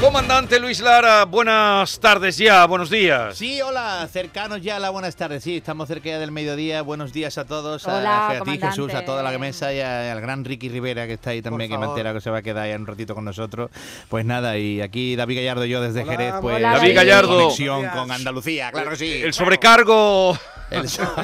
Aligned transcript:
Comandante 0.00 0.60
Luis 0.60 0.78
Lara, 0.80 1.24
buenas 1.24 1.98
tardes 1.98 2.38
ya, 2.38 2.64
buenos 2.66 2.88
días. 2.88 3.36
Sí, 3.36 3.60
hola, 3.60 4.08
cercanos 4.10 4.62
ya 4.62 4.76
a 4.76 4.78
la 4.78 4.90
buenas 4.90 5.16
tardes. 5.16 5.42
Sí, 5.42 5.56
estamos 5.56 5.88
cerca 5.88 6.08
ya 6.10 6.20
del 6.20 6.30
mediodía. 6.30 6.82
Buenos 6.82 7.12
días 7.12 7.36
a 7.36 7.44
todos. 7.44 7.84
Hola, 7.84 8.28
a, 8.28 8.30
a 8.38 8.40
ti. 8.42 8.58
Jesús, 8.62 8.94
a 8.94 9.04
toda 9.04 9.24
la 9.24 9.36
mesa 9.38 9.72
y 9.74 9.80
a- 9.80 10.12
al 10.12 10.20
gran 10.20 10.44
Ricky 10.44 10.68
Rivera 10.68 11.08
que 11.08 11.14
está 11.14 11.30
ahí 11.30 11.42
también, 11.42 11.68
que 11.68 11.76
me 11.78 11.86
entera 11.86 12.12
que 12.14 12.20
se 12.20 12.30
va 12.30 12.38
a 12.38 12.42
quedar 12.42 12.68
ya 12.68 12.76
un 12.76 12.86
ratito 12.86 13.12
con 13.16 13.24
nosotros. 13.24 13.70
Pues 14.08 14.24
nada, 14.24 14.56
y 14.56 14.80
aquí 14.80 15.16
David 15.16 15.38
Gallardo 15.38 15.64
y 15.64 15.70
yo 15.70 15.80
desde 15.82 16.04
Jerez, 16.04 16.34
pues 16.40 16.56
Hola, 16.56 16.74
David 16.74 16.94
Gallardo. 16.94 17.36
conexión 17.42 17.88
con 17.88 18.12
Andalucía, 18.12 18.70
claro 18.70 18.90
que 18.90 18.96
sí. 18.96 19.12
El 19.20 19.34
sobrecargo. 19.34 20.38
El, 20.70 20.88
so- 20.88 21.14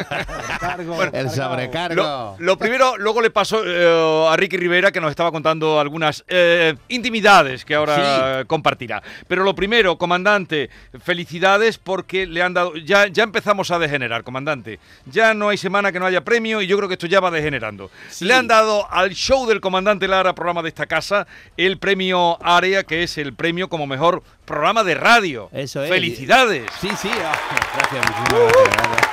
el 1.13 1.31
sobrecargo. 1.31 1.95
Lo, 2.03 2.37
lo 2.39 2.57
primero, 2.59 2.97
luego 2.97 3.21
le 3.21 3.31
pasó 3.31 3.63
eh, 3.65 4.27
a 4.31 4.37
Ricky 4.37 4.57
Rivera 4.57 4.91
que 4.93 5.01
nos 5.01 5.11
estaba 5.11 5.31
contando 5.33 5.79
algunas 5.81 6.25
eh, 6.29 6.75
intimidades 6.89 7.65
que 7.65 7.75
ahora 7.75 7.95
Sí. 8.41 8.47
compartirá. 8.47 9.03
Pero 9.29 9.45
lo 9.45 9.55
primero, 9.55 9.97
comandante, 9.99 10.71
felicidades 11.03 11.79
porque 11.79 12.27
le 12.27 12.43
han 12.43 12.55
dado. 12.55 12.75
Ya, 12.77 13.07
ya 13.09 13.23
empezamos 13.23 13.71
a 13.71 13.79
degenerar, 13.79 14.25
comandante. 14.25 14.79
Ya 15.07 15.35
no 15.35 15.49
hay 15.51 15.57
semana 15.59 15.93
que 15.93 16.01
no 16.01 16.07
haya 16.07 16.23
premio 16.25 16.61
y 16.63 16.67
yo 16.67 16.77
creo 16.77 16.89
que 16.89 16.95
esto 16.95 17.07
ya 17.07 17.21
va 17.21 17.31
degenerando. 17.31 17.91
Sí. 18.11 18.25
Le 18.25 18.35
han 18.35 18.47
dado 18.49 18.91
al 18.91 19.11
show 19.15 19.47
del 19.47 19.61
comandante 19.61 20.09
Lara, 20.09 20.35
programa 20.35 20.63
de 20.63 20.69
esta 20.69 20.87
casa, 20.87 21.27
el 21.57 21.79
premio 21.79 22.39
Área, 22.45 22.85
que 22.85 23.03
es 23.03 23.19
el 23.19 23.35
premio 23.35 23.69
como 23.69 23.87
mejor 23.87 24.23
programa 24.45 24.85
de 24.85 24.95
radio. 24.95 25.49
Eso 25.53 25.83
es. 25.83 25.91
Felicidades. 25.91 26.65
Sí, 26.81 26.89
sí. 27.01 27.11
ah, 27.25 27.33
gracias, 27.77 28.05
muchísimas 28.11 28.53
gracias. 28.53 29.04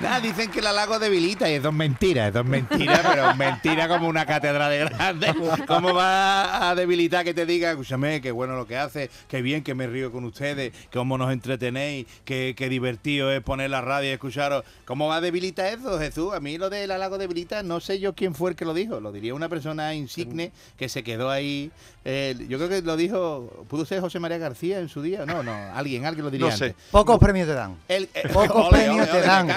Nada, 0.00 0.20
dicen 0.20 0.50
que 0.50 0.58
el 0.60 0.66
halago 0.66 0.98
debilita 0.98 1.48
y 1.50 1.54
es 1.54 1.72
mentira, 1.72 2.28
eso 2.28 2.40
es 2.40 2.46
mentira, 2.46 3.00
pero 3.10 3.34
mentira 3.34 3.88
como 3.88 4.08
una 4.08 4.26
catedral 4.26 4.70
de 4.70 4.78
grande. 4.78 5.34
¿Cómo 5.66 5.94
va 5.94 6.68
a 6.70 6.74
debilitar 6.74 7.24
que 7.24 7.34
te 7.34 7.46
diga, 7.46 7.70
escúchame, 7.70 8.20
qué 8.20 8.30
bueno 8.30 8.56
lo 8.56 8.66
que 8.66 8.76
hace, 8.76 9.10
qué 9.28 9.42
bien 9.42 9.62
que 9.62 9.74
me 9.74 9.86
río 9.86 10.12
con 10.12 10.24
ustedes, 10.24 10.72
cómo 10.92 11.16
nos 11.18 11.32
entretenéis, 11.32 12.06
qué, 12.24 12.54
qué 12.56 12.68
divertido 12.68 13.32
es 13.32 13.42
poner 13.42 13.70
la 13.70 13.80
radio 13.80 14.10
y 14.10 14.12
escucharos? 14.12 14.64
¿Cómo 14.84 15.08
va 15.08 15.16
a 15.16 15.20
debilitar 15.20 15.66
eso, 15.78 15.98
Jesús? 15.98 16.34
A 16.34 16.40
mí 16.40 16.58
lo 16.58 16.70
del 16.70 16.90
halago 16.90 17.18
debilita, 17.18 17.62
no 17.62 17.80
sé 17.80 17.98
yo 17.98 18.14
quién 18.14 18.34
fue 18.34 18.50
el 18.50 18.56
que 18.56 18.64
lo 18.64 18.74
dijo, 18.74 19.00
lo 19.00 19.12
diría 19.12 19.34
una 19.34 19.48
persona 19.48 19.94
insigne 19.94 20.52
que 20.76 20.88
se 20.88 21.02
quedó 21.02 21.30
ahí. 21.30 21.70
eh, 22.04 22.34
yo 22.48 22.58
creo 22.58 22.68
que 22.68 22.82
lo 22.82 22.96
dijo, 22.96 23.64
¿pudo 23.68 23.84
ser 23.84 24.00
José 24.00 24.20
María 24.20 24.38
García 24.38 24.78
en 24.78 24.88
su 24.88 25.02
día? 25.02 25.24
No, 25.26 25.42
no, 25.42 25.52
alguien, 25.74 26.04
alguien 26.06 26.24
lo 26.24 26.30
diría 26.30 26.50
No 26.50 26.56
sé. 26.56 26.66
antes. 26.66 26.84
Pocos 26.90 27.18
premios 27.18 27.48
te 27.48 27.54
dan. 27.54 27.76
El- 27.88 28.08
eh, 28.14 28.28
Pocos 28.32 28.66
ole, 28.68 28.70
premios 28.70 28.95
te 29.04 29.20
dan. 29.20 29.50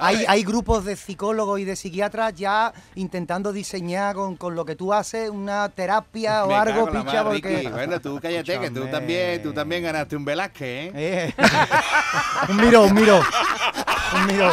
Hay, 0.00 0.44
grupos 0.44 0.84
de 0.84 0.96
psicólogos 0.96 1.58
y 1.60 1.64
de 1.64 1.76
psiquiatras 1.76 2.34
ya 2.34 2.72
intentando 2.94 3.52
diseñar 3.52 4.14
con, 4.14 4.36
con 4.36 4.54
lo 4.54 4.64
que 4.64 4.76
tú 4.76 4.92
haces 4.92 5.30
una 5.30 5.68
terapia 5.68 6.44
o 6.44 6.48
Me 6.48 6.54
algo, 6.54 6.90
picha, 6.90 7.24
porque... 7.24 7.56
Ricky. 7.56 7.68
Bueno, 7.68 8.00
tú 8.00 8.20
cállate, 8.20 8.60
que 8.60 8.70
tú 8.70 8.86
también, 8.86 9.42
tú 9.42 9.52
también 9.52 9.82
ganaste 9.82 10.16
un 10.16 10.24
Velázquez, 10.24 10.66
¿eh? 10.66 10.92
Eh. 10.94 11.34
un 12.48 12.56
miro, 12.56 12.84
un 12.84 12.94
miro. 12.94 13.20
Un 14.14 14.26
miro. 14.26 14.52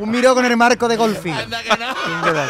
un 0.00 0.10
miro 0.10 0.34
con 0.34 0.44
el 0.44 0.56
marco 0.56 0.88
de 0.88 0.96
golfing. 0.96 1.34
Anda 1.34 1.62
que 1.62 1.76
no. 1.76 2.16
Un 2.16 2.22
dedo. 2.22 2.42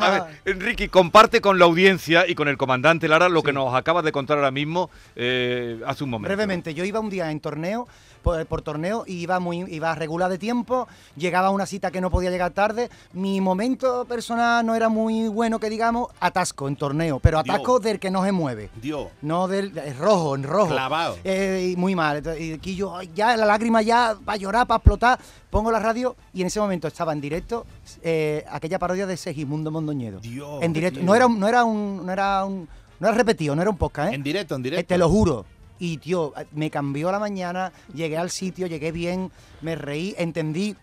A 0.00 0.10
ver, 0.10 0.22
Enrique, 0.44 0.88
comparte 0.88 1.40
con 1.40 1.58
la 1.58 1.64
audiencia 1.64 2.28
y 2.28 2.34
con 2.34 2.48
el 2.48 2.56
comandante 2.56 3.08
Lara 3.08 3.28
lo 3.28 3.42
que 3.42 3.52
nos 3.52 3.74
acabas 3.74 4.04
de 4.04 4.12
contar 4.12 4.38
ahora 4.38 4.50
mismo 4.50 4.90
eh, 5.14 5.80
hace 5.86 6.04
un 6.04 6.10
momento. 6.10 6.28
Brevemente, 6.28 6.74
yo 6.74 6.84
iba 6.84 7.00
un 7.00 7.10
día 7.10 7.30
en 7.30 7.40
torneo, 7.40 7.88
por, 8.26 8.44
por 8.46 8.60
torneo, 8.62 9.04
y 9.06 9.18
iba 9.20 9.38
muy 9.38 9.58
iba 9.72 9.94
regular 9.94 10.28
de 10.28 10.36
tiempo, 10.38 10.88
llegaba 11.16 11.46
a 11.46 11.50
una 11.50 11.64
cita 11.64 11.92
que 11.92 12.00
no 12.00 12.10
podía 12.10 12.28
llegar 12.30 12.50
tarde. 12.50 12.90
Mi 13.12 13.40
momento 13.40 14.04
personal 14.04 14.66
no 14.66 14.74
era 14.74 14.88
muy 14.88 15.28
bueno, 15.28 15.60
que 15.60 15.70
digamos, 15.70 16.08
atasco 16.18 16.66
en 16.66 16.74
torneo, 16.74 17.20
pero 17.20 17.40
Dios. 17.44 17.54
atasco 17.54 17.78
del 17.78 18.00
que 18.00 18.10
no 18.10 18.24
se 18.24 18.32
mueve. 18.32 18.68
Dios. 18.82 19.06
No 19.22 19.46
del 19.46 19.78
es 19.78 19.96
rojo, 19.96 20.34
en 20.34 20.42
rojo. 20.42 20.70
Clavado. 20.72 21.16
Eh, 21.22 21.70
y 21.72 21.76
muy 21.76 21.94
mal. 21.94 22.20
Y 22.40 22.54
aquí 22.54 22.74
yo, 22.74 23.00
ya 23.14 23.36
la 23.36 23.46
lágrima 23.46 23.80
ya 23.82 24.16
va 24.28 24.32
a 24.32 24.36
llorar, 24.36 24.66
para 24.66 24.78
explotar. 24.78 25.18
Pongo 25.50 25.70
la 25.70 25.78
radio 25.78 26.16
y 26.34 26.40
en 26.40 26.48
ese 26.48 26.58
momento 26.58 26.88
estaba 26.88 27.12
en 27.12 27.20
directo 27.20 27.64
eh, 28.02 28.44
aquella 28.50 28.80
parodia 28.80 29.06
de 29.06 29.16
Segismundo 29.16 29.70
Mondoñedo. 29.70 30.18
Dios, 30.18 30.62
en 30.62 30.72
directo. 30.72 30.98
No 31.00 31.14
era, 31.14 31.28
un- 31.28 31.38
no 31.38 31.46
era 31.46 31.62
un, 31.64 32.04
no 32.04 32.12
era 32.12 32.44
un, 32.44 32.68
no 32.98 33.08
era 33.08 33.16
repetido, 33.16 33.54
no 33.54 33.62
era 33.62 33.70
un 33.70 33.76
podcast, 33.76 34.10
¿eh? 34.10 34.16
En 34.16 34.22
directo, 34.24 34.56
en 34.56 34.62
directo. 34.64 34.80
Eh, 34.80 34.84
Te 34.84 34.98
lo 34.98 35.08
juro. 35.08 35.44
Y, 35.78 35.98
tío, 35.98 36.32
me 36.52 36.70
cambió 36.70 37.12
la 37.12 37.18
mañana, 37.18 37.72
llegué 37.92 38.16
al 38.16 38.30
sitio, 38.30 38.66
llegué 38.66 38.92
bien, 38.92 39.30
me 39.60 39.76
reí, 39.76 40.14
entendí 40.18 40.76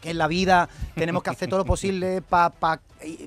que 0.00 0.10
en 0.10 0.18
la 0.18 0.26
vida 0.28 0.68
tenemos 0.94 1.22
que 1.22 1.30
hacer 1.30 1.48
todo 1.48 1.58
lo 1.60 1.64
posible 1.64 2.22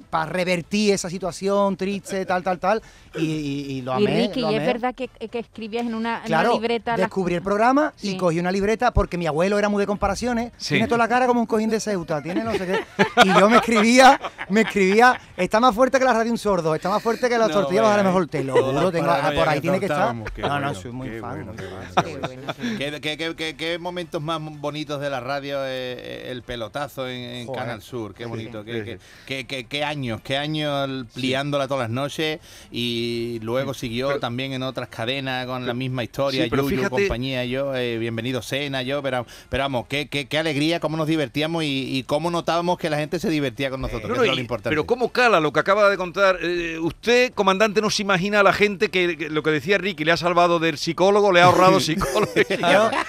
para 0.10 0.26
revertir 0.26 0.94
esa 0.94 1.10
situación 1.10 1.78
triste, 1.78 2.26
tal, 2.26 2.44
tal, 2.44 2.60
tal. 2.60 2.82
Y, 3.16 3.24
y- 3.26 3.72
y 3.78 3.82
lo 3.82 3.94
Y 4.00 4.06
amé. 4.08 4.28
Ricky, 4.28 4.42
lo 4.42 4.52
¿y 4.52 4.56
es 4.56 4.66
verdad 4.66 4.96
que, 4.96 5.08
que 5.08 5.40
escribías 5.40 5.86
en 5.86 5.96
una, 5.96 6.20
en 6.20 6.24
Claro, 6.26 6.52
una 6.52 6.60
libreta 6.62 6.92
las- 6.92 7.00
descubrí 7.02 7.36
el 7.36 7.42
programa 7.42 7.94
y 8.02 8.12
Sí. 8.12 8.18
cogí 8.18 8.40
una 8.40 8.52
libreta 8.52 8.92
porque 8.92 9.18
mi 9.18 9.28
abuelo 9.28 9.58
era 9.60 9.70
muy 9.70 9.82
de 9.82 9.88
comparaciones. 9.88 10.52
Sí. 10.58 10.76
Tiene 10.76 10.88
toda 10.88 10.98
la 11.00 11.08
cara 11.10 11.28
como 11.28 11.42
un 11.42 11.46
cojín 11.46 11.70
de 11.70 11.80
Ceuta, 11.80 12.22
tiene 12.22 12.44
no 12.44 12.52
sé 12.54 12.66
qué. 12.66 12.80
Y 13.26 13.28
yo 13.40 13.50
me 13.50 13.58
escribía, 13.58 14.20
me 14.50 14.62
escribía, 14.62 15.20
está 15.38 15.60
más 15.60 15.76
fuerte 15.76 16.00
que 16.00 16.06
la 16.06 16.14
radio 16.14 16.32
un 16.32 16.38
sordo, 16.38 16.74
está 16.76 16.90
más 16.90 17.02
fuerte 17.04 17.28
que 17.30 17.38
las 17.38 17.50
No, 17.50 17.54
tortillas 17.56 17.84
vaya, 17.84 17.96
a 17.96 17.98
lo 17.98 18.04
mejor 18.06 18.28
te 18.28 18.44
lo 18.44 18.54
juro, 18.54 18.92
tengo, 18.92 19.10
ah, 19.10 19.32
por 19.36 19.48
ahí 19.50 19.58
que 19.58 19.62
tiene 19.62 19.80
que 19.80 19.86
estar. 19.86 20.16
No, 20.16 20.60
no, 20.60 20.76
soy 20.76 20.92
muy 20.92 21.10
fan. 21.20 21.46
bueno, 21.46 21.54
qué 21.58 21.64
fan. 21.64 22.06
Qué 22.06 22.18
bueno, 22.18 22.54
sí. 22.54 22.76
¿Qué, 22.78 23.00
qué- 23.02 23.18
qué- 23.18 23.36
qué- 23.36 23.56
qué 23.58 23.78
momentos 23.78 24.22
más 24.22 24.40
bonitos 24.42 25.00
de 25.02 25.10
la 25.10 25.20
radio 25.20 25.58
eh, 25.66 26.30
el 26.32 26.44
pelotazo 26.66 27.08
en, 27.10 27.18
en 27.22 27.48
Joder. 27.48 27.62
Canal 27.64 27.82
Sur? 27.82 28.14
Qué 28.14 28.26
bonito. 28.26 28.64
sí, 28.64 28.72
qué, 28.72 28.84
qué- 28.84 28.98
qué- 29.26 29.46
qué- 29.48 29.64
qué 29.66 29.84
años, 29.84 30.22
qué 30.24 30.38
años 30.38 31.08
liándola 31.16 31.68
todas 31.68 31.90
las 31.90 31.90
noches 31.90 32.40
y 32.72 33.40
luego 33.42 33.74
siguió 33.74 34.20
también 34.20 34.54
en 34.54 34.62
otras 34.64 34.90
cadenas 34.90 35.48
con 35.48 35.66
la 35.66 35.74
misma 35.74 36.04
historia. 36.04 36.44
Sí, 36.44 36.50
pero 36.50 36.64
Yuyu, 36.64 36.78
fíjate- 36.78 36.90
compañía, 36.90 37.46
yo, 37.46 37.76
eh, 37.76 37.98
bienvenido 37.98 38.42
Cena, 38.44 38.84
yo, 38.84 39.02
pero, 39.02 39.26
pero 39.50 39.64
vamos, 39.64 39.88
qué, 39.88 40.08
qué- 40.08 40.28
qué 40.28 40.38
alegría, 40.38 40.80
cómo 40.80 40.98
nos 40.98 41.08
divertíamos 41.08 41.64
y, 41.64 41.98
y 41.98 42.04
cómo 42.04 42.30
notábamos 42.30 42.78
que 42.78 42.90
la 42.92 42.98
gente 42.98 43.20
se 43.20 43.30
divertía 43.32 43.72
con 43.72 43.82
nosotros. 43.82 44.10
No, 44.10 44.14
que 44.14 44.20
no, 44.20 44.24
es 44.26 44.30
lo 44.32 44.38
y- 44.38 44.42
importante. 44.42 44.70
pero 44.70 44.86
cómo 44.86 45.12
cala 45.12 45.40
lo 45.40 45.52
que 45.52 45.60
acaba 45.60 45.90
de 45.90 45.98
contar. 45.98 46.38
Eh, 46.44 46.78
usted, 46.80 47.34
comandante, 47.34 47.82
no 47.82 47.90
se 47.90 48.04
imagina 48.04 48.42
a 48.42 48.44
la 48.44 48.54
gente 48.54 48.90
que, 48.90 49.18
que 49.18 49.30
lo 49.30 49.42
que 49.42 49.50
decía 49.50 49.80
Ricky, 49.80 50.06
le 50.06 50.12
ha 50.12 50.18
salvado 50.18 50.60
del 50.60 50.78
psicólogo, 50.78 51.32
le 51.32 51.42
ha 51.42 51.46
ahorrado 51.46 51.80
psicólogo. 51.80 52.32
Claro. 52.58 52.92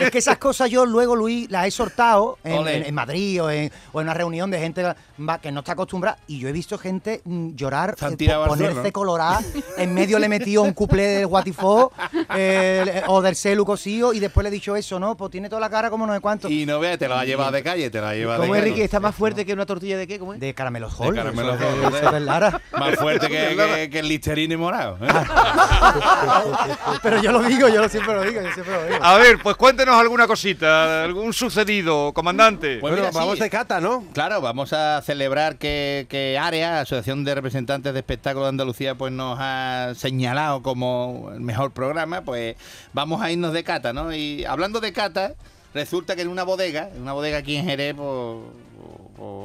Es 0.00 0.12
que 0.12 0.18
esas 0.18 0.38
cosas 0.38 0.70
yo 0.70 0.86
luego, 0.86 1.16
Luis, 1.16 1.50
las 1.50 1.66
he 1.66 1.70
soltado 1.72 2.38
en. 2.44 2.77
En- 2.78 2.86
en 2.86 2.94
Madrid 2.94 3.42
o 3.42 3.50
en, 3.50 3.70
o 3.92 4.00
en 4.00 4.06
una 4.06 4.14
reunión 4.14 4.50
de 4.50 4.58
gente 4.58 4.82
va- 4.82 5.38
que 5.38 5.52
no 5.52 5.60
está 5.60 5.72
acostumbrada 5.72 6.18
y 6.26 6.38
yo 6.38 6.48
he 6.48 6.52
visto 6.52 6.78
gente 6.78 7.20
mm, 7.24 7.50
llorar, 7.54 7.96
eh, 8.00 8.28
ponerse 8.46 8.92
colorada, 8.92 9.40
en 9.76 9.94
medio 9.94 10.18
le 10.18 10.26
he 10.26 10.28
metido 10.28 10.62
un 10.62 10.72
cuplé 10.72 11.06
del 11.06 11.26
Guatifó 11.26 11.92
eh, 12.34 13.02
o 13.06 13.20
del 13.22 13.36
celu 13.36 13.64
cosío 13.64 14.12
y 14.12 14.20
después 14.20 14.42
le 14.44 14.48
he 14.48 14.52
dicho 14.52 14.76
eso, 14.76 14.98
¿no? 14.98 15.16
Pues 15.16 15.30
tiene 15.30 15.48
toda 15.48 15.60
la 15.60 15.70
cara 15.70 15.90
como 15.90 16.06
no 16.06 16.14
sé 16.14 16.20
cuánto. 16.20 16.48
Y 16.48 16.66
no 16.66 16.78
veas, 16.80 16.98
te 16.98 17.08
la 17.08 17.20
ha 17.20 17.24
llevado 17.24 17.52
de 17.52 17.62
calle, 17.62 17.90
te 17.90 18.00
la 18.00 18.10
ha 18.10 18.14
llevado 18.14 18.40
de 18.42 18.46
¿Cómo 18.48 18.54
es, 18.54 18.60
calle. 18.62 18.72
Ricky? 18.72 18.82
¿Está 18.82 19.00
más 19.00 19.14
fuerte 19.14 19.44
que 19.44 19.52
una 19.52 19.66
tortilla 19.66 19.96
de 19.96 20.06
qué? 20.06 20.18
¿Cómo 20.18 20.34
es? 20.34 20.40
De 20.40 20.54
caramelos 20.54 20.94
Hall. 20.98 21.14
caramelos 21.14 21.58
de- 21.58 21.66
Hall, 21.66 21.94
eso 21.94 22.06
es 22.06 22.12
de 22.12 22.20
Lara. 22.20 22.60
Más 22.72 22.94
fuerte 22.96 23.28
que, 23.28 23.56
que- 23.56 23.90
que 23.90 23.98
el 23.98 24.08
Listerine 24.08 24.56
morado. 24.56 24.98
¿eh? 25.02 25.08
Pero 27.02 27.22
yo 27.22 27.32
lo 27.32 27.42
digo, 27.42 27.68
yo 27.68 27.80
lo 27.82 27.88
siempre 27.88 28.14
lo 28.14 28.22
digo, 28.22 28.40
yo 28.42 28.52
siempre 28.52 28.74
lo 28.74 28.84
digo. 28.84 28.98
a 29.04 29.16
ver, 29.18 29.38
pues 29.42 29.56
cuéntenos 29.56 29.94
alguna 29.96 30.26
cosita, 30.26 31.04
algún 31.04 31.32
sucedido, 31.32 32.12
comandante. 32.12 32.67
Pues 32.76 32.80
bueno, 32.80 32.96
mira, 32.98 33.12
sí. 33.12 33.18
vamos 33.18 33.38
de 33.38 33.50
cata, 33.50 33.80
¿no? 33.80 34.04
Claro, 34.12 34.40
vamos 34.40 34.72
a 34.72 35.00
celebrar 35.02 35.56
que, 35.56 36.06
que 36.08 36.38
AREA, 36.38 36.80
Asociación 36.80 37.24
de 37.24 37.34
Representantes 37.34 37.92
de 37.92 37.98
Espectáculos 37.98 38.46
de 38.46 38.50
Andalucía, 38.50 38.94
pues 38.94 39.12
nos 39.12 39.38
ha 39.40 39.92
señalado 39.96 40.62
como 40.62 41.30
el 41.34 41.40
mejor 41.40 41.72
programa, 41.72 42.22
pues 42.22 42.56
vamos 42.92 43.22
a 43.22 43.30
irnos 43.30 43.52
de 43.52 43.64
cata, 43.64 43.92
¿no? 43.92 44.12
Y 44.12 44.44
hablando 44.44 44.80
de 44.80 44.92
cata, 44.92 45.34
resulta 45.74 46.16
que 46.16 46.22
en 46.22 46.28
una 46.28 46.44
bodega, 46.44 46.90
en 46.94 47.02
una 47.02 47.12
bodega 47.12 47.38
aquí 47.38 47.56
en 47.56 47.64
Jerez, 47.64 47.94
pues, 47.96 48.38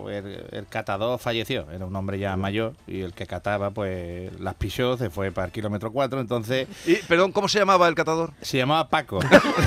el, 0.09 0.45
el 0.51 0.67
catador 0.67 1.19
falleció, 1.19 1.69
era 1.71 1.85
un 1.85 1.95
hombre 1.95 2.19
ya 2.19 2.35
mayor, 2.37 2.73
y 2.87 3.01
el 3.01 3.13
que 3.13 3.25
cataba, 3.25 3.71
pues 3.71 4.39
las 4.39 4.55
pisó, 4.55 4.97
se 4.97 5.09
fue 5.09 5.31
para 5.31 5.47
el 5.47 5.51
kilómetro 5.51 5.91
4, 5.91 6.19
entonces 6.19 6.67
Y, 6.85 6.95
perdón, 6.95 7.31
¿cómo 7.31 7.47
se 7.47 7.59
llamaba 7.59 7.87
el 7.87 7.95
catador? 7.95 8.31
se 8.41 8.57
llamaba 8.57 8.87
Paco. 8.89 9.19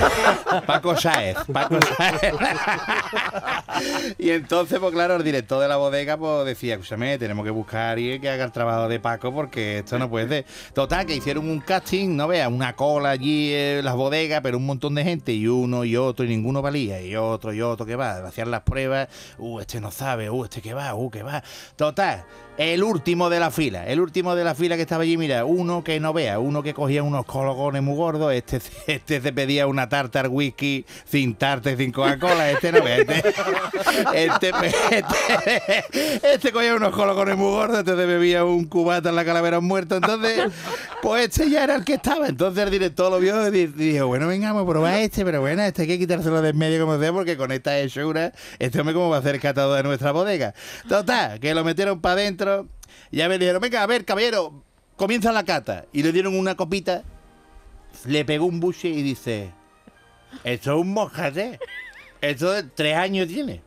Paco 0.65 0.95
Sáez. 0.95 1.37
Paco 1.51 1.77
Sáez. 1.97 2.33
y 4.17 4.29
entonces, 4.31 4.79
pues 4.79 4.91
claro, 4.93 5.15
el 5.15 5.23
director 5.23 5.61
de 5.61 5.67
la 5.67 5.77
bodega 5.77 6.17
pues 6.17 6.45
decía, 6.45 6.75
escúchame, 6.75 7.17
tenemos 7.17 7.43
que 7.45 7.51
buscar 7.51 7.81
a 7.81 7.91
alguien 7.91 8.21
que 8.21 8.29
haga 8.29 8.45
el 8.45 8.51
trabajo 8.51 8.87
de 8.87 8.99
Paco 8.99 9.33
porque 9.33 9.79
esto 9.79 9.99
no 9.99 10.09
puede 10.09 10.27
ser. 10.27 10.45
Total, 10.73 11.05
que 11.05 11.15
hicieron 11.15 11.49
un 11.49 11.59
casting, 11.59 12.15
no 12.15 12.27
veas, 12.27 12.49
una 12.51 12.75
cola 12.75 13.11
allí 13.11 13.53
en 13.53 13.85
las 13.85 13.95
bodegas, 13.95 14.41
pero 14.41 14.57
un 14.57 14.65
montón 14.65 14.95
de 14.95 15.03
gente, 15.03 15.33
y 15.33 15.47
uno 15.47 15.83
y 15.83 15.95
otro, 15.95 16.25
y 16.25 16.29
ninguno 16.29 16.61
valía, 16.61 17.01
y 17.01 17.15
otro 17.15 17.53
y 17.53 17.61
otro 17.61 17.85
que 17.85 17.95
va, 17.95 18.17
hacían 18.27 18.51
las 18.51 18.61
pruebas, 18.61 19.07
uh, 19.37 19.59
este 19.59 19.81
no 19.81 19.91
sabe, 19.97 20.29
uh, 20.29 20.43
este 20.43 20.61
que 20.61 20.73
va, 20.73 20.93
uh, 20.93 21.09
que 21.09 21.23
va. 21.23 21.43
Total, 21.75 22.23
el 22.57 22.83
último 22.83 23.29
de 23.29 23.39
la 23.39 23.51
fila, 23.51 23.85
el 23.85 23.99
último 23.99 24.35
de 24.35 24.43
la 24.43 24.55
fila 24.55 24.75
que 24.75 24.81
estaba 24.81 25.03
allí, 25.03 25.15
mira, 25.17 25.45
uno 25.45 25.83
que 25.83 25.99
no 25.99 26.11
vea, 26.13 26.39
uno 26.39 26.63
que 26.63 26.73
cogía 26.73 27.03
unos 27.03 27.25
cologones 27.25 27.83
muy 27.83 27.95
gordos, 27.95 28.33
este, 28.33 28.59
este 28.87 29.21
se 29.21 29.33
pedía 29.33 29.67
una 29.67 29.87
tartar 29.89 30.27
whisky 30.29 30.85
sin 31.05 31.35
tarta 31.35 31.71
y 31.71 31.77
sin 31.77 31.91
Coca-Cola, 31.91 32.49
este 32.51 32.71
no 32.71 32.81
vea, 32.81 32.97
este, 32.97 33.23
este, 34.13 34.51
este, 34.91 36.33
este 36.33 36.51
cogía 36.51 36.75
unos 36.75 36.93
cologones 36.95 37.37
muy 37.37 37.51
gordos, 37.51 37.79
este 37.79 37.93
bebía 37.93 38.43
un 38.43 38.65
cubata 38.65 39.09
en 39.09 39.15
la 39.15 39.25
calavera 39.25 39.59
muerto, 39.59 39.97
entonces, 39.97 40.51
pues 41.01 41.25
este 41.25 41.49
ya 41.49 41.63
era 41.63 41.75
el 41.75 41.83
que 41.85 41.93
estaba, 41.95 42.27
entonces 42.27 42.63
el 42.63 42.71
director 42.71 43.11
lo 43.11 43.19
vio 43.19 43.47
y 43.47 43.51
di- 43.51 43.67
dijo, 43.67 44.07
bueno, 44.07 44.27
venga, 44.27 44.51
vamos 44.53 44.67
a 44.67 44.71
probar 44.71 44.99
este, 44.99 45.23
pero 45.23 45.41
bueno, 45.41 45.61
este 45.63 45.83
hay 45.83 45.87
que 45.87 45.99
quitárselo 45.99 46.41
de 46.41 46.49
en 46.49 46.57
medio 46.57 46.79
como 46.85 46.97
sea, 46.99 47.11
porque 47.13 47.37
con 47.37 47.51
esta 47.51 47.77
hechura, 47.79 48.31
este 48.57 48.79
hombre 48.79 48.95
cómo 48.95 49.09
va 49.09 49.17
a 49.17 49.19
hacer 49.19 49.39
catado 49.39 49.73
de 49.75 49.83
nuestra 49.83 50.11
bodega. 50.11 50.53
Total, 50.87 51.39
que 51.39 51.53
lo 51.53 51.63
metieron 51.63 51.99
para 51.99 52.13
adentro, 52.13 52.46
ya 53.11 53.29
me 53.29 53.37
dijeron, 53.37 53.61
venga, 53.61 53.83
a 53.83 53.87
ver, 53.87 54.05
caballero, 54.05 54.63
comienza 54.95 55.31
la 55.31 55.43
cata. 55.43 55.85
Y 55.93 56.03
le 56.03 56.11
dieron 56.11 56.37
una 56.37 56.55
copita, 56.55 57.03
le 58.05 58.25
pegó 58.25 58.45
un 58.45 58.59
buche 58.59 58.87
y 58.89 59.01
dice, 59.01 59.51
esto 60.43 60.73
es 60.75 60.81
un 60.81 60.93
mojate. 60.93 61.59
Esto 62.19 62.51
de 62.51 62.63
tres 62.63 62.95
años 62.97 63.27
tiene. 63.27 63.61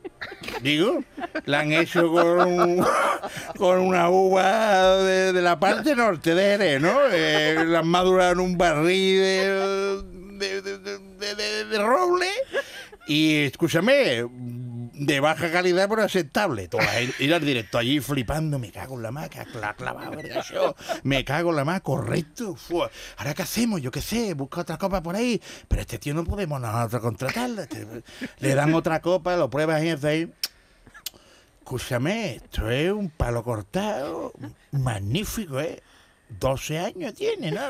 Digo, 0.61 1.05
la 1.47 1.61
han 1.61 1.73
hecho 1.73 2.11
con, 2.11 2.85
con 3.56 3.79
una 3.79 4.11
uva 4.11 4.97
de, 4.97 5.33
la 5.41 5.61
parte 5.61 5.94
norte 5.94 6.35
de 6.35 6.43
Jerez, 6.59 6.81
¿no? 6.81 6.93
Eh, 7.12 7.65
la 7.65 7.79
han 7.79 7.87
madurado 7.87 8.33
en 8.33 8.41
un 8.41 8.59
barril 8.59 9.21
de- 9.21 10.62
de- 10.62 11.65
de 11.65 11.79
roble. 11.79 12.26
Y 13.06 13.44
escúchame, 13.44 14.26
de 15.00 15.19
baja 15.19 15.50
calidad 15.50 15.88
pero 15.88 16.02
aceptable. 16.02 16.69
Toda 16.69 17.00
ir 17.00 17.35
al 17.35 17.41
directo 17.44 17.79
allí 17.79 18.00
flipando, 18.00 18.58
me 18.58 18.70
cago 18.70 18.97
en 18.97 19.02
la 19.02 19.11
maca, 19.11 19.47
la 19.58 19.75
clavado, 19.75 20.11
verga, 20.11 20.43
yo, 20.52 20.76
me 21.02 21.25
cago 21.25 21.50
en 21.50 21.56
la 21.56 21.64
maca, 21.64 21.81
correcto. 21.81 22.55
Ahora 23.17 23.35
qué 23.35 23.43
hacemos, 23.43 23.81
yo 23.81 23.91
qué 23.91 24.02
sé, 24.02 24.35
busca 24.35 24.61
otra 24.61 24.76
copa 24.76 25.02
por 25.02 25.17
ahí, 25.17 25.41
pero 25.69 25.81
este 25.81 25.99
tío 25.99 26.12
no 26.12 26.25
podemos 26.25 26.61
nosotros 26.61 27.00
contratarlo. 27.00 27.62
este- 27.62 27.87
le 28.41 28.55
dan 28.55 28.75
otra 28.75 29.00
copa, 29.00 29.37
lo 29.37 29.49
pruebas 29.49 29.82
y 29.82 29.88
es 29.88 30.05
ahí. 30.05 30.31
Escúchame, 31.61 32.35
esto 32.37 32.69
es 32.70 32.93
un 32.93 33.08
palo 33.11 33.43
cortado, 33.43 34.32
magnífico, 34.73 35.61
¿eh? 35.61 35.82
12 36.41 36.79
años 36.79 37.14
tiene, 37.14 37.50
¿no? 37.52 37.61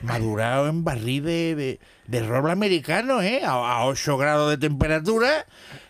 Madurado 0.00 0.68
en 0.68 0.82
barril 0.84 1.24
de, 1.24 1.54
de, 1.54 1.80
de 2.06 2.26
roble 2.26 2.52
americano, 2.52 3.22
¿eh? 3.22 3.42
A, 3.44 3.52
a 3.52 3.84
8 3.86 4.16
grados 4.18 4.50
de 4.50 4.58
temperatura. 4.58 5.46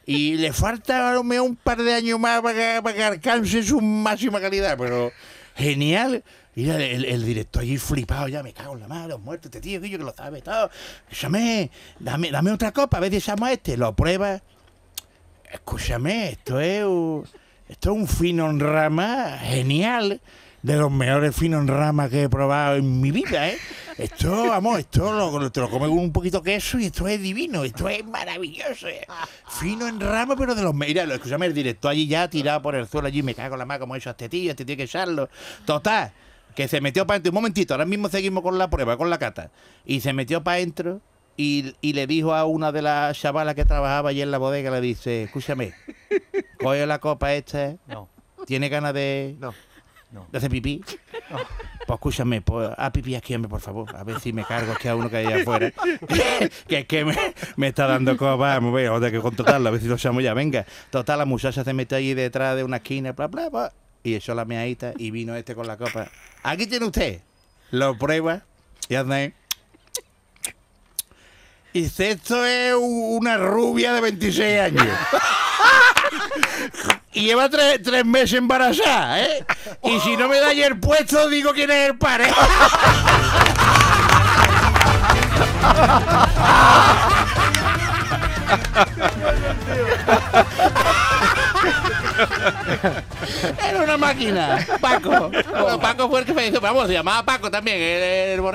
Y 0.08 0.38
le 0.38 0.54
falta 0.54 1.12
a 1.12 1.20
un 1.20 1.56
par 1.56 1.82
de 1.82 1.92
años 1.92 2.18
más 2.18 2.40
para 2.40 2.80
para 2.80 2.96
que 2.96 3.02
alcance 3.04 3.62
su 3.62 3.80
máxima 3.80 4.40
calidad, 4.40 4.76
pero 4.78 5.12
genial. 5.54 6.24
Mira, 6.54 6.82
el, 6.82 7.04
el 7.04 7.24
director 7.26 7.62
allí 7.62 7.76
flipado, 7.76 8.26
ya 8.26 8.42
me 8.42 8.54
cago 8.54 8.72
en 8.72 8.80
la 8.80 8.88
madre, 8.88 9.10
los 9.10 9.20
muertos, 9.20 9.46
este 9.46 9.60
tío, 9.60 9.80
que 9.82 9.90
yo 9.90 9.98
que 9.98 10.04
lo 10.04 10.14
sabe 10.14 10.40
todo. 10.40 10.70
Escúchame, 11.10 11.70
dame, 12.00 12.30
dame 12.30 12.50
otra 12.52 12.72
copa, 12.72 12.96
a 12.96 13.00
ver 13.00 13.10
si 13.10 13.18
echamos 13.18 13.50
este. 13.50 13.76
Lo 13.76 13.94
pruebas. 13.94 14.42
Escúchame, 15.52 16.30
esto 16.30 16.58
es 16.58 16.84
esto 17.68 17.90
es 17.90 17.96
un 17.96 18.08
fino 18.08 18.48
en 18.48 18.60
rama 18.60 19.38
genial, 19.42 20.22
de 20.62 20.76
los 20.76 20.90
mejores 20.90 21.34
finos 21.36 21.62
en 21.62 21.68
rama 21.68 22.08
que 22.08 22.24
he 22.24 22.28
probado 22.28 22.76
en 22.76 23.00
mi 23.00 23.10
vida, 23.10 23.48
¿eh? 23.48 23.58
Esto, 23.96 24.48
vamos, 24.48 24.78
esto 24.78 25.12
lo, 25.12 25.50
te 25.50 25.60
lo 25.60 25.68
comes 25.68 25.88
con 25.88 25.98
un 25.98 26.12
poquito 26.12 26.40
de 26.40 26.52
queso 26.52 26.78
y 26.78 26.86
esto 26.86 27.08
es 27.08 27.20
divino, 27.20 27.64
esto 27.64 27.88
es 27.88 28.04
maravilloso. 28.04 28.86
¿eh? 28.86 29.04
Fino 29.48 29.88
en 29.88 29.98
rama, 30.00 30.36
pero 30.36 30.54
de 30.54 30.62
los 30.62 30.72
mejores. 30.72 31.04
Mira, 31.04 31.14
escúchame, 31.14 31.46
el 31.46 31.54
director 31.54 31.90
allí 31.90 32.06
ya 32.06 32.30
tirado 32.30 32.62
por 32.62 32.76
el 32.76 32.86
suelo 32.86 33.08
allí, 33.08 33.22
me 33.24 33.34
cago 33.34 33.56
en 33.56 33.58
la 33.58 33.64
mano 33.66 33.80
como 33.80 33.96
eso 33.96 34.08
a 34.08 34.12
este 34.12 34.28
tío, 34.28 34.50
este 34.52 34.64
tiene 34.64 34.76
que 34.76 34.84
echarlo. 34.84 35.28
Total, 35.64 36.12
que 36.54 36.68
se 36.68 36.80
metió 36.80 37.06
para 37.06 37.16
adentro. 37.16 37.30
Un 37.30 37.34
momentito, 37.34 37.74
ahora 37.74 37.86
mismo 37.86 38.08
seguimos 38.08 38.42
con 38.44 38.56
la 38.56 38.70
prueba, 38.70 38.96
con 38.96 39.10
la 39.10 39.18
cata. 39.18 39.50
Y 39.84 40.00
se 40.00 40.12
metió 40.12 40.44
para 40.44 40.58
adentro 40.58 41.00
y, 41.36 41.74
y 41.80 41.92
le 41.94 42.06
dijo 42.06 42.34
a 42.34 42.44
una 42.44 42.70
de 42.70 42.82
las 42.82 43.18
chavalas 43.18 43.56
que 43.56 43.64
trabajaba 43.64 44.10
allí 44.10 44.22
en 44.22 44.30
la 44.30 44.38
bodega, 44.38 44.70
le 44.70 44.80
dice, 44.80 45.24
escúchame, 45.24 45.74
coge 46.60 46.86
la 46.86 47.00
copa 47.00 47.34
esta, 47.34 47.74
No. 47.88 48.08
¿tiene 48.46 48.68
ganas 48.68 48.94
de, 48.94 49.34
No. 49.40 49.52
De 50.10 50.38
hacer 50.38 50.50
pipí? 50.50 50.82
Pues 51.86 51.96
escúchame, 51.96 52.40
pues, 52.40 52.70
a 52.76 52.92
pipí 52.92 53.14
aquí, 53.14 53.34
hombre, 53.34 53.48
por 53.48 53.60
favor. 53.60 53.94
A 53.96 54.04
ver 54.04 54.20
si 54.20 54.32
me 54.32 54.44
cargo 54.44 54.72
aquí 54.72 54.88
a 54.88 54.96
uno 54.96 55.08
que 55.08 55.18
hay 55.18 55.26
allá 55.26 55.42
afuera. 55.42 55.72
que 56.68 56.78
es 56.78 56.86
que 56.86 57.04
me, 57.04 57.16
me 57.56 57.68
está 57.68 57.86
dando 57.86 58.16
copa. 58.16 58.36
Vamos, 58.36 58.70
voy 58.70 58.84
a 58.84 59.10
que 59.10 59.20
contratarlo, 59.20 59.68
a 59.68 59.72
ver 59.72 59.80
si 59.80 59.86
lo 59.86 59.96
llamo 59.96 60.20
ya. 60.20 60.34
Venga. 60.34 60.66
Total, 60.90 61.18
la 61.18 61.24
muchacha 61.24 61.64
se 61.64 61.72
metió 61.72 61.96
allí 61.96 62.14
detrás 62.14 62.56
de 62.56 62.64
una 62.64 62.78
esquina, 62.78 63.12
bla, 63.12 63.26
bla, 63.26 63.48
bla. 63.48 63.72
Y 64.02 64.14
echó 64.14 64.34
la 64.34 64.44
meadita 64.44 64.92
y 64.96 65.10
vino 65.10 65.34
este 65.34 65.54
con 65.54 65.66
la 65.66 65.76
copa. 65.76 66.08
Aquí 66.42 66.66
tiene 66.66 66.86
usted. 66.86 67.20
Lo 67.70 67.96
prueba 67.98 68.42
y 68.88 68.94
hace... 68.94 69.34
Y 71.72 71.82
dice, 71.82 72.12
esto 72.12 72.46
es 72.46 72.74
una 72.74 73.36
rubia 73.36 73.92
de 73.92 74.00
26 74.00 74.60
años. 74.60 74.86
Y 77.18 77.22
lleva 77.22 77.48
tres, 77.48 77.82
tres 77.82 78.04
meses 78.04 78.34
embarazada, 78.38 79.20
¿eh? 79.20 79.44
Y 79.82 79.98
si 79.98 80.16
no 80.16 80.28
me 80.28 80.38
da 80.38 80.50
ayer 80.50 80.78
puesto, 80.78 81.28
digo 81.28 81.52
quién 81.52 81.68
es 81.68 81.88
el 81.88 81.98
padre. 81.98 82.32
Era 93.68 93.82
una 93.82 93.96
máquina. 93.96 94.64
Paco. 94.80 95.30
Paco 95.80 96.08
fue 96.08 96.20
el 96.20 96.26
que 96.26 96.34
me 96.34 96.46
hizo. 96.48 96.60
Vamos, 96.60 96.86
se 96.86 96.92
llamaba 96.94 97.24
Paco 97.24 97.50
también, 97.50 97.76
el, 97.78 98.02
el. 98.02 98.38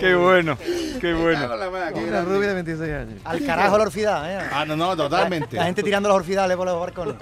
Qué 0.00 0.14
bueno, 0.14 0.58
qué 1.00 1.14
bueno. 1.14 1.54
Una 1.54 2.22
rubia 2.22 2.48
de 2.48 2.54
26 2.54 2.92
años. 2.92 3.20
Al 3.24 3.44
carajo 3.44 3.78
la 3.78 3.84
orfidad, 3.84 4.30
¿eh? 4.30 4.48
Ah, 4.52 4.64
no, 4.66 4.76
no, 4.76 4.96
totalmente. 4.96 5.56
La 5.56 5.64
gente 5.64 5.82
tirando 5.82 6.08
los 6.08 6.16
orfidales 6.16 6.56
por 6.56 6.66
los 6.66 6.78
balcones. 6.80 7.14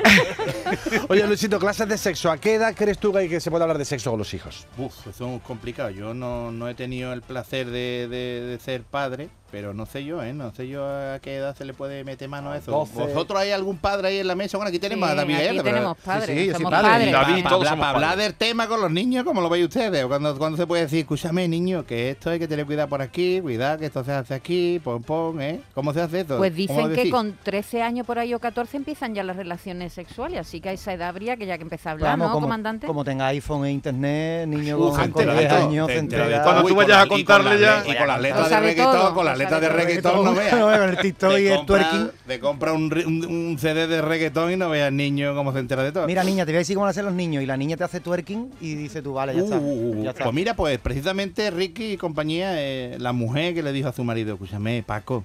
Oye, 1.08 1.26
Luisito, 1.26 1.58
clases 1.58 1.88
de 1.88 1.98
sexo. 1.98 2.30
¿A 2.30 2.38
qué 2.38 2.54
edad 2.54 2.74
crees 2.76 2.98
tú 2.98 3.12
que 3.12 3.18
hay 3.20 3.28
que 3.28 3.40
se 3.40 3.50
puede 3.50 3.64
hablar 3.64 3.78
de 3.78 3.84
sexo 3.84 4.10
con 4.10 4.18
los 4.18 4.32
hijos? 4.34 4.66
Uf, 4.78 5.06
eso 5.06 5.36
es 5.36 5.42
complicado. 5.42 5.90
Yo 5.90 6.14
no, 6.14 6.50
no 6.50 6.68
he 6.68 6.74
tenido 6.74 7.12
el 7.12 7.22
placer 7.22 7.66
de, 7.66 8.08
de- 8.08 8.40
de 8.42 8.58
ser 8.58 8.82
padre, 8.82 9.28
pero 9.52 9.72
no 9.74 9.86
sé 9.86 10.02
yo, 10.04 10.20
¿eh? 10.24 10.32
No 10.32 10.52
sé 10.52 10.66
yo 10.66 10.84
a 10.84 11.20
qué 11.20 11.36
edad 11.36 11.54
se 11.54 11.64
le 11.64 11.74
puede 11.74 12.02
meter 12.02 12.28
mano 12.28 12.50
a 12.50 12.56
eso. 12.56 12.70
12. 12.72 12.94
¿Vosotros 12.94 13.38
hay 13.40 13.50
algún 13.52 13.76
padre 13.76 14.08
ahí 14.08 14.18
en 14.18 14.26
la 14.26 14.34
mesa? 14.34 14.56
Bueno, 14.56 14.70
aquí 14.70 14.78
tenemos 14.80 15.06
Sí, 15.08 15.12
a 15.12 15.14
David 15.16 15.34
aquí 15.34 15.42
Guerra, 15.44 15.62
pero- 15.62 15.74
tenemos 15.76 15.96
padres, 15.98 16.24
Sí, 16.26 16.32
sí, 16.32 16.46
yo 16.46 16.52
soy 16.54 16.62
somos 16.62 16.70
padre. 16.72 16.88
padres. 16.90 17.12
David, 17.12 17.44
todos 17.48 17.68
somos 17.68 17.86
hablar 17.86 18.10
padres. 18.10 18.24
del 18.26 18.34
tema 18.34 18.66
con 18.66 18.80
los 18.80 18.90
niños, 18.90 19.24
como 19.24 19.40
lo 19.40 19.48
veis 19.48 19.64
ustedes, 19.66 20.02
o 20.04 20.08
cuando, 20.08 20.36
cuando 20.38 20.56
se 20.56 20.66
puede 20.66 20.82
decir, 20.82 21.00
escúchame 21.00 21.46
niño, 21.46 21.84
que 21.86 22.10
esto 22.10 22.30
hay 22.30 22.38
que 22.38 22.48
tener 22.48 22.66
cuidado 22.66 22.88
por 22.88 23.02
aquí, 23.02 23.40
cuidado 23.40 23.78
que 23.78 23.86
esto 23.86 24.02
se 24.02 24.12
hace 24.12 24.34
aquí, 24.34 24.80
pon, 24.82 25.02
pon, 25.02 25.40
¿eh? 25.42 25.60
¿Cómo 25.74 25.92
se 25.92 26.00
hace 26.00 26.20
esto? 26.20 26.38
Pues 26.38 26.50
¿Cómo 26.52 26.88
dicen 26.88 26.94
que 26.94 27.10
con 27.10 27.36
13 27.42 27.82
años 27.82 28.06
por 28.06 28.18
ahí 28.18 28.32
o 28.34 28.38
14 28.40 28.76
empiezan 28.78 29.14
ya 29.14 29.22
las 29.22 29.36
relaciones 29.36 29.92
sexuales, 29.92 30.40
así 30.40 30.60
que 30.60 30.70
a 30.70 30.72
esa 30.72 30.92
edad 30.94 31.08
habría 31.10 31.36
que 31.36 31.46
ya 31.46 31.56
que 31.58 31.62
empezar 31.62 31.90
a 31.90 31.92
hablar, 31.92 32.10
Vamos, 32.12 32.28
¿no, 32.28 32.32
como, 32.34 32.46
comandante? 32.46 32.86
como 32.86 33.04
tenga 33.04 33.26
iPhone 33.26 33.66
e 33.66 33.70
internet, 33.72 34.48
niño 34.48 34.78
Uf, 34.78 34.96
con, 34.96 35.10
con 35.10 35.22
entera 35.22 35.32
10 35.34 35.42
de 35.42 35.48
todo, 35.56 35.68
años, 35.68 35.86
se 35.88 35.92
se 35.92 35.98
entera 35.98 36.22
de 36.22 36.28
entera. 36.30 36.42
todo. 36.44 36.52
Cuando 36.54 36.68
tú 36.68 36.74
vayas 36.76 36.98
a 36.98 37.06
contarle 37.06 37.60
ya- 37.60 37.82
Y 37.86 37.96
con 37.96 38.06
las 38.06 38.20
letras 38.20 38.50
de 38.50 38.60
reggaetón, 38.60 38.92
todo, 38.96 39.14
con 39.14 39.24
las 39.26 39.38
de 39.50 39.68
reggaetón, 39.68 40.24
no 40.24 40.34
veas. 40.34 40.52
No 40.58 40.66
veas 40.66 40.90
el 40.90 40.98
TikTok 40.98 41.38
y 41.38 41.46
el 41.48 41.66
twerking. 41.66 42.10
Te 42.26 42.40
compra 42.40 42.72
un, 42.72 42.84
un- 43.06 43.24
un 43.26 43.58
CD 43.58 43.86
de 43.86 44.02
reggaetón 44.02 44.52
y 44.52 44.56
no 44.56 44.68
veas 44.70 44.92
niño 44.92 45.34
cómo 45.34 45.52
se 45.52 45.58
entera 45.58 45.82
de 45.82 45.92
todo. 45.92 46.06
Mira, 46.06 46.24
niña, 46.24 46.44
te 46.44 46.52
voy 46.52 46.56
a 46.56 46.58
decir 46.60 46.74
cómo 46.76 46.86
lo 46.86 46.90
hacen 46.90 47.04
los 47.04 47.14
niños. 47.14 47.42
Y 47.42 47.46
la 47.46 47.56
niña 47.56 47.76
te 47.76 47.84
hace 47.84 48.00
twerking 48.00 48.50
y 48.60 48.74
dice 48.74 49.02
tú, 49.02 49.14
vale, 49.14 49.34
ya 49.34 49.42
está. 49.42 49.58
Uh, 49.58 49.60
uh, 49.60 49.90
uh, 50.00 50.04
ya 50.04 50.10
está. 50.10 50.24
Pues 50.24 50.34
mira, 50.34 50.54
pues 50.54 50.78
precisamente 50.78 51.50
Ricky 51.50 51.92
y 51.92 51.96
compañía, 51.96 52.52
eh, 52.60 52.96
la 52.98 53.12
mujer 53.12 53.54
que 53.54 53.62
le 53.62 53.72
dijo 53.72 53.88
a 53.88 53.92
su 53.92 54.04
marido, 54.04 54.34
escúchame, 54.34 54.82
Paco, 54.86 55.24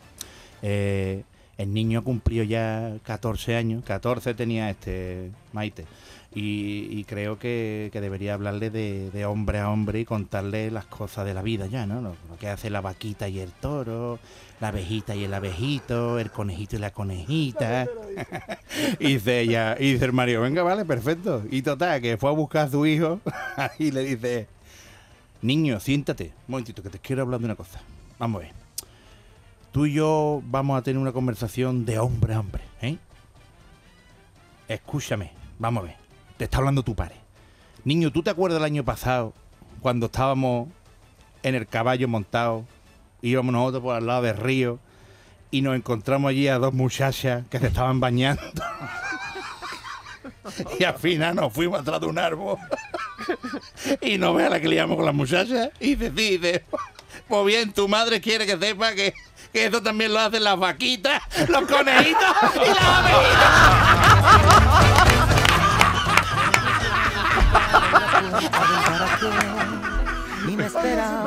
eh, 0.62 1.24
el 1.57 1.74
niño 1.74 2.03
cumplió 2.03 2.43
ya 2.43 2.93
14 3.03 3.55
años, 3.55 3.83
14 3.83 4.33
tenía 4.33 4.69
este 4.69 5.31
Maite, 5.53 5.86
y, 6.39 7.03
creo 7.06 7.39
que, 7.39 7.89
que 7.91 8.00
debería 8.00 8.36
hablarle 8.36 8.70
de, 8.70 9.10
de 9.10 9.25
hombre 9.25 9.58
a 9.58 9.72
hombre 9.72 10.01
y 10.01 10.06
contarle 10.06 10.70
las 10.70 10.86
cosas 10.86 11.25
de 11.25 11.34
la 11.34 11.41
vida 11.41 11.65
ya, 11.65 11.88
¿no? 11.88 12.00
Lo, 12.00 12.15
lo 12.29 12.38
que 12.39 12.48
hace 12.48 12.70
la 12.70 12.79
vaquita 12.79 13.27
y 13.27 13.39
el 13.39 13.51
toro, 13.51 14.20
la 14.60 14.67
abejita 14.67 15.15
y 15.15 15.24
el 15.24 15.34
abejito, 15.34 16.20
el 16.20 16.29
conejito 16.29 16.75
y 16.75 16.79
la 16.79 16.91
conejita. 16.91 17.88
y 19.00 19.13
dice 19.13 19.39
ella, 19.39 19.75
y 19.79 19.94
dice 19.94 20.06
el 20.06 20.13
Mario, 20.13 20.41
venga, 20.41 20.62
vale, 20.62 20.86
perfecto. 20.86 21.44
Y 21.50 21.63
total, 21.63 22.01
que 22.01 22.17
fue 22.17 22.29
a 22.29 22.34
buscar 22.34 22.67
a 22.67 22.70
su 22.70 22.86
hijo 22.86 23.20
y 23.79 23.89
le 23.89 24.03
dice, 24.03 24.48
niño, 25.41 25.79
siéntate. 25.79 26.25
Un 26.48 26.51
momentito, 26.51 26.84
que 26.84 26.91
te 26.91 27.00
quiero 27.00 27.24
hablar 27.24 27.39
de 27.39 27.46
una 27.46 27.56
cosa. 27.56 27.82
Vamos 28.20 28.44
a 28.44 28.46
ver. 28.46 28.53
Tú 29.72 29.88
y 29.88 29.94
yo 29.94 30.44
vamos 30.46 30.77
a 30.77 30.84
tener 30.84 31.00
una 31.00 31.12
conversación 31.12 31.84
de 31.84 31.98
hombre 31.98 32.36
a 32.36 32.39
hombre, 32.41 32.63
¿eh? 32.82 32.98
Escúchame, 34.67 35.32
vamos 35.58 35.84
a 35.84 35.88
ver. 35.88 36.06
Te 36.38 36.46
está 36.46 36.58
hablando 36.58 36.84
tu 36.84 36.96
padre. 36.96 37.15
Niño, 37.84 38.12
¿tú 38.12 38.22
te 38.22 38.29
acuerdas 38.29 38.60
del 38.60 38.65
año 38.65 38.84
pasado 38.84 39.34
cuando 39.82 40.08
estábamos 40.08 40.67
en 41.44 41.56
el 41.56 41.67
caballo 41.67 42.08
montado? 42.08 42.65
Íbamos 43.22 43.53
nosotros 43.53 43.84
por 43.84 43.96
al 43.96 44.06
lado 44.06 44.24
del 44.24 44.38
río 44.38 44.79
y 45.50 45.62
nos 45.62 45.75
encontramos 45.75 46.29
allí 46.29 46.48
a 46.48 46.60
dos 46.60 46.74
muchachas 46.74 47.46
que 47.50 47.60
se 47.60 47.67
estaban 47.67 48.00
bañando. 48.00 48.41
Y 50.79 50.86
al 50.86 50.98
final 50.98 51.36
nos 51.36 51.51
fuimos 51.51 51.82
atrás 51.82 52.00
de 52.00 52.08
un 52.08 52.17
árbol. 52.17 52.58
Y 54.01 54.17
no 54.17 54.34
veas 54.34 54.50
la 54.50 54.62
que 54.62 54.70
liamos 54.70 54.96
con 54.96 55.06
las 55.06 55.13
muchachas. 55.13 55.70
Y 55.79 55.96
dice, 55.96 56.63
pues 57.27 57.46
bien, 57.46 57.74
tu 57.74 57.88
madre 57.88 58.22
quiere 58.22 58.46
que 58.46 58.58
sepa 58.58 58.94
que, 58.94 59.13
que 59.51 59.65
eso 59.65 59.82
también 59.82 60.13
lo 60.13 60.20
hacen 60.20 60.44
las 60.44 60.58
vaquitas, 60.58 61.22
los 61.50 61.67
conejitos 61.67 62.36
y 62.56 62.70
las 62.70 62.84
abejitas. 62.84 64.87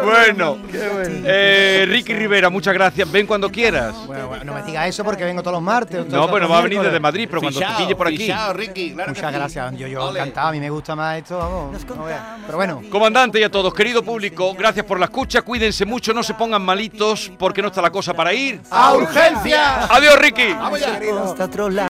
Bueno, 0.04 0.58
eh, 0.72 1.84
Ricky 1.88 2.14
Rivera, 2.14 2.50
muchas 2.50 2.74
gracias. 2.74 3.10
Ven 3.10 3.26
cuando 3.26 3.50
quieras. 3.50 3.94
Bueno, 4.06 4.28
bueno, 4.28 4.44
no 4.44 4.54
me 4.54 4.62
digas 4.62 4.88
eso 4.88 5.04
porque 5.04 5.24
vengo 5.24 5.42
todos 5.42 5.54
los 5.54 5.62
martes. 5.62 6.06
No, 6.06 6.28
pues 6.28 6.42
no 6.42 6.48
va 6.48 6.58
a 6.58 6.62
venir 6.62 6.80
desde 6.80 7.00
Madrid, 7.00 7.26
pero 7.28 7.40
cuando 7.40 7.60
te 7.60 7.66
pille 7.76 7.94
por 7.94 8.06
aquí. 8.06 8.18
fichao, 8.18 8.52
Ricky, 8.52 8.92
claro 8.92 9.12
que 9.12 9.20
Muchas 9.20 9.32
gracias. 9.32 9.76
Yo, 9.76 9.86
yo 9.86 10.10
encantado. 10.10 10.48
A 10.48 10.52
mí 10.52 10.60
me 10.60 10.70
gusta 10.70 10.96
más 10.96 11.18
esto, 11.18 11.38
vamos. 11.38 11.84
no. 11.86 12.04
Pero 12.46 12.56
bueno. 12.56 12.82
Comandante 12.90 13.40
y 13.40 13.42
a 13.42 13.50
todos, 13.50 13.72
querido 13.74 14.02
público, 14.02 14.54
gracias 14.54 14.84
por 14.84 14.98
la 14.98 15.06
escucha. 15.06 15.42
Cuídense 15.42 15.84
mucho, 15.84 16.12
no 16.12 16.22
se 16.22 16.34
pongan 16.34 16.62
malitos 16.62 17.30
porque 17.38 17.62
no 17.62 17.68
está 17.68 17.82
la 17.82 17.90
cosa 17.90 18.14
para 18.14 18.32
ir. 18.32 18.60
¡A 18.70 18.94
urgencia! 18.94 19.84
Adiós, 19.84 20.18
Ricky. 20.18 20.52
Vamos 20.52 20.80
ya. 20.80 21.00
hasta 21.24 21.44
otro 21.44 21.68
lado. 21.68 21.88